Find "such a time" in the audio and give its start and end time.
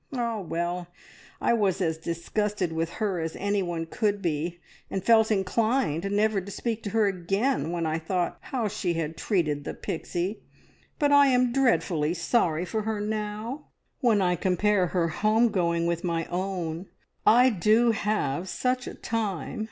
18.49-19.59